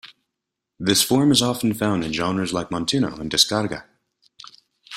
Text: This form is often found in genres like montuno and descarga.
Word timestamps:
This 0.79 1.03
form 1.03 1.31
is 1.31 1.43
often 1.43 1.75
found 1.75 2.03
in 2.03 2.11
genres 2.11 2.51
like 2.51 2.71
montuno 2.71 3.19
and 3.19 3.29
descarga. 3.29 3.83